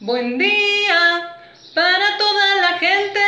[0.00, 1.36] Buen día
[1.74, 3.20] para toda la gente.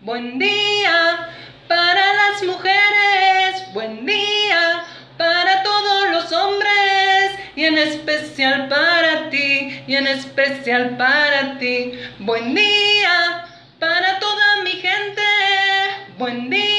[0.00, 1.28] Buen día
[1.68, 3.72] para las mujeres.
[3.72, 4.84] Buen día
[5.16, 7.30] para todos los hombres.
[7.54, 9.80] Y en especial para ti.
[9.86, 11.92] Y en especial para ti.
[12.18, 13.46] Buen día
[13.78, 15.22] para toda mi gente.
[16.18, 16.77] Buen día.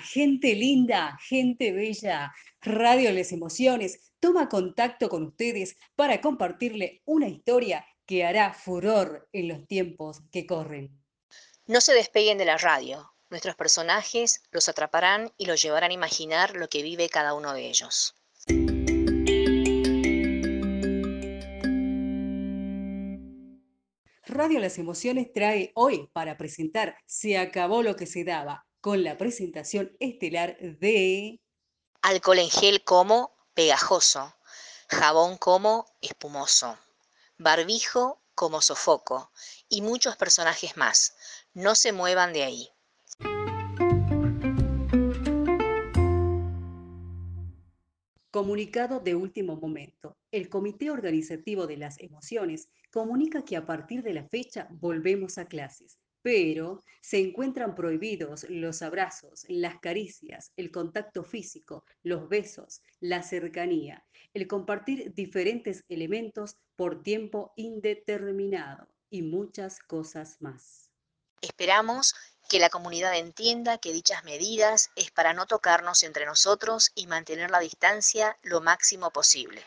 [0.00, 2.32] Gente linda, gente bella.
[2.60, 9.48] Radio Les Emociones toma contacto con ustedes para compartirle una historia que hará furor en
[9.48, 11.02] los tiempos que corren.
[11.66, 13.12] No se despeguen de la radio.
[13.30, 17.68] Nuestros personajes los atraparán y los llevarán a imaginar lo que vive cada uno de
[17.68, 18.14] ellos.
[24.26, 29.16] Radio Las Emociones trae hoy para presentar Se acabó lo que se daba, con la
[29.16, 31.40] presentación estelar de...
[32.02, 34.34] Alcohol en gel como pegajoso,
[34.88, 36.76] jabón como espumoso,
[37.38, 39.30] barbijo como sofoco
[39.68, 41.14] y muchos personajes más.
[41.54, 42.68] No se muevan de ahí.
[48.32, 50.16] Comunicado de último momento.
[50.32, 55.44] El Comité Organizativo de las Emociones comunica que a partir de la fecha volvemos a
[55.44, 63.22] clases, pero se encuentran prohibidos los abrazos, las caricias, el contacto físico, los besos, la
[63.22, 70.88] cercanía, el compartir diferentes elementos por tiempo indeterminado y muchas cosas más.
[71.42, 72.14] Esperamos
[72.48, 77.50] que la comunidad entienda que dichas medidas es para no tocarnos entre nosotros y mantener
[77.50, 79.64] la distancia lo máximo posible.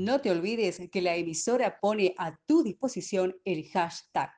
[0.00, 4.32] No te olvides que la emisora pone a tu disposición el hashtag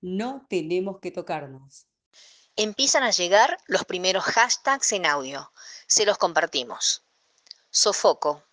[0.00, 1.88] No tenemos que tocarnos.
[2.54, 5.52] Empiezan a llegar los primeros hashtags en audio.
[5.88, 7.02] Se los compartimos.
[7.68, 8.44] Sofoco.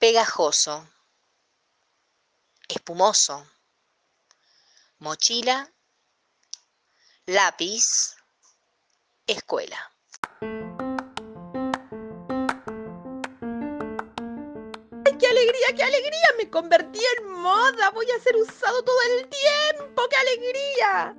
[0.00, 0.88] Pegajoso.
[2.68, 3.46] Espumoso.
[4.98, 5.72] Mochila.
[7.26, 8.16] Lápiz.
[9.28, 9.78] Escuela.
[15.36, 16.28] Alegría, qué alegría!
[16.38, 17.90] Me convertí en moda.
[17.90, 20.02] Voy a ser usado todo el tiempo.
[20.08, 21.14] ¡Qué alegría!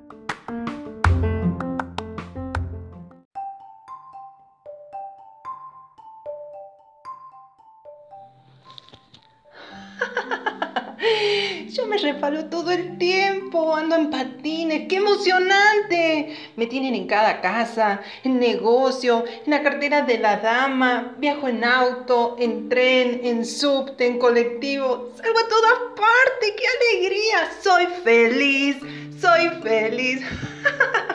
[11.78, 16.36] Yo me repalo todo el tiempo, ando en patines, ¡qué emocionante!
[16.56, 21.64] Me tienen en cada casa, en negocio, en la cartera de la dama, viajo en
[21.64, 26.66] auto, en tren, en subte, en colectivo, salgo a todas partes, ¡qué
[26.98, 27.52] alegría!
[27.62, 28.78] Soy feliz,
[29.22, 30.22] soy feliz.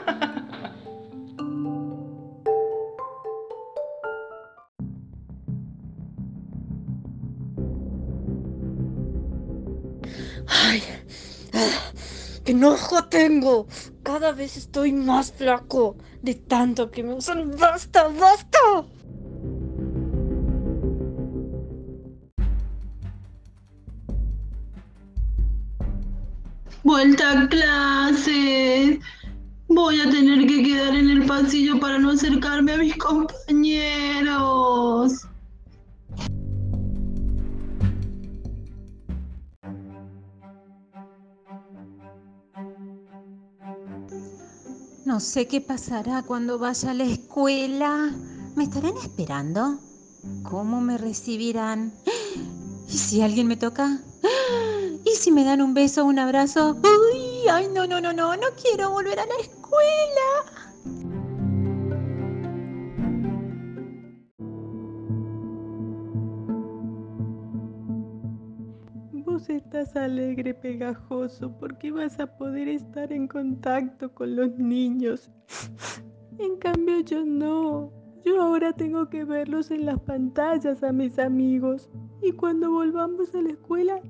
[10.46, 10.82] ¡Ay!
[11.54, 11.92] ah,
[12.44, 13.66] ¡Qué enojo tengo!
[14.02, 17.56] Cada vez estoy más flaco de tanto que me usan.
[17.56, 18.58] ¡Basta, basta!
[26.84, 28.98] Vuelta a clases.
[29.68, 34.61] Voy a tener que quedar en el pasillo para no acercarme a mis compañeros.
[45.12, 48.14] No sé qué pasará cuando vaya a la escuela.
[48.56, 49.78] ¿Me estarán esperando?
[50.42, 51.92] ¿Cómo me recibirán?
[52.88, 54.00] ¿Y si alguien me toca?
[55.04, 56.78] ¿Y si me dan un beso un abrazo?
[56.82, 57.46] ¡Uy!
[57.46, 58.34] ¡Ay, no, no, no, no!
[58.38, 60.51] No quiero volver a la escuela.
[69.48, 75.30] Estás alegre, pegajoso, porque vas a poder estar en contacto con los niños.
[76.38, 77.92] En cambio yo no.
[78.24, 81.90] Yo ahora tengo que verlos en las pantallas a mis amigos.
[82.22, 84.00] Y cuando volvamos a la escuela,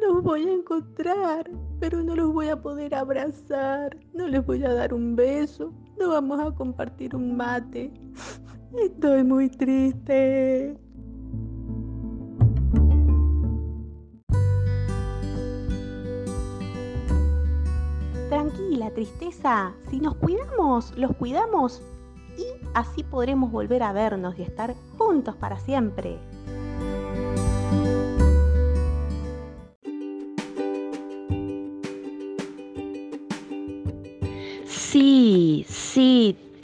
[0.00, 4.72] los voy a encontrar, pero no los voy a poder abrazar, no les voy a
[4.72, 7.92] dar un beso, no vamos a compartir un mate.
[8.82, 10.78] Estoy muy triste.
[18.98, 19.74] Tristeza.
[19.90, 21.80] Si nos cuidamos, los cuidamos,
[22.36, 26.18] y así podremos volver a vernos y estar juntos para siempre.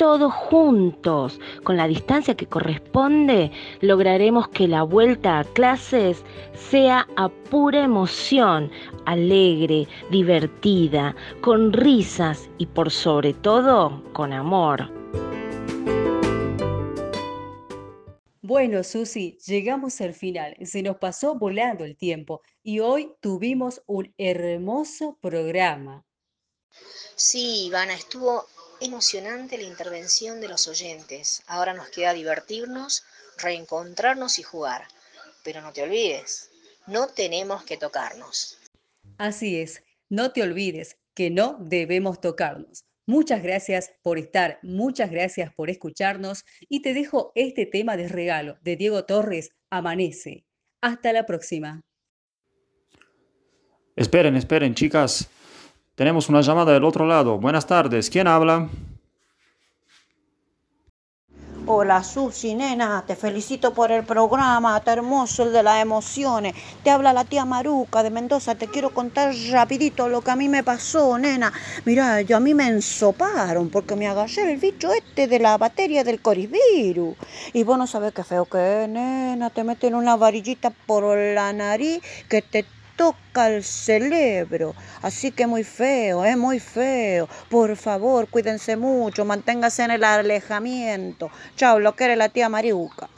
[0.05, 6.23] Todos juntos, con la distancia que corresponde, lograremos que la vuelta a clases
[6.53, 8.71] sea a pura emoción,
[9.07, 14.93] alegre, divertida, con risas y por sobre todo con amor.
[18.43, 20.55] Bueno, Susi, llegamos al final.
[20.67, 26.05] Se nos pasó volando el tiempo y hoy tuvimos un hermoso programa.
[27.17, 28.45] Sí, Ivana, estuvo
[28.85, 31.43] emocionante la intervención de los oyentes.
[31.47, 33.05] Ahora nos queda divertirnos,
[33.39, 34.87] reencontrarnos y jugar.
[35.43, 36.51] Pero no te olvides,
[36.87, 38.59] no tenemos que tocarnos.
[39.19, 42.85] Así es, no te olvides que no debemos tocarnos.
[43.07, 48.57] Muchas gracias por estar, muchas gracias por escucharnos y te dejo este tema de regalo
[48.63, 50.45] de Diego Torres, Amanece.
[50.81, 51.83] Hasta la próxima.
[53.97, 55.29] Esperen, esperen, chicas.
[55.95, 57.39] Tenemos una llamada del otro lado.
[57.39, 58.11] Buenas tardes.
[58.11, 58.69] ¿Quién habla?
[61.67, 66.55] Hola Susi, nena, te felicito por el programa, está hermoso el de las emociones.
[66.83, 70.47] Te habla la tía Maruca de Mendoza, te quiero contar rapidito lo que a mí
[70.51, 71.55] me pasó, nena.
[71.87, 76.05] Mira, yo a mí me ensoparon porque me agarré el bicho este de la batería
[76.05, 77.17] del corivirus.
[77.55, 81.51] Y vos no sabés qué feo que es, nena, te meten una varillita por la
[81.55, 84.75] nariz que te toca el cerebro.
[85.03, 87.29] Así que muy feo, es muy feo.
[87.49, 91.31] Por favor, cuídense mucho, manténgase en el alejamiento.
[91.57, 93.09] Chao, lo que eres la tía Mariuca.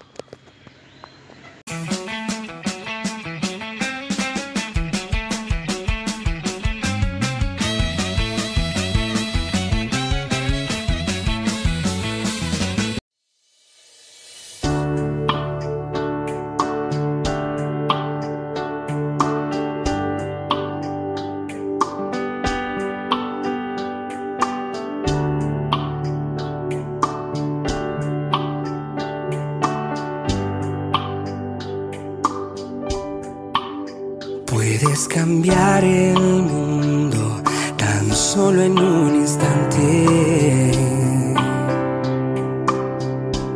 [34.57, 37.43] Puedes cambiar el mundo
[37.77, 40.73] tan solo en un instante.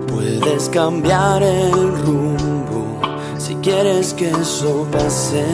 [0.06, 1.72] Puedes cambiar el
[2.04, 3.00] rumbo
[3.38, 5.46] si quieres que eso pase.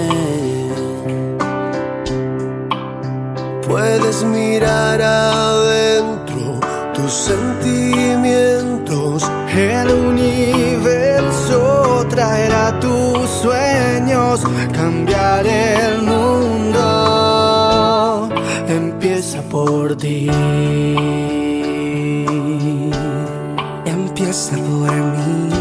[3.68, 6.58] Puedes mirar adentro
[6.92, 9.22] tus sentimientos.
[9.54, 11.15] El universo
[12.08, 14.40] traerá tus sueños,
[14.72, 16.78] cambiar el mundo.
[18.68, 20.28] Empieza por ti.
[23.84, 25.55] Empieza por mí.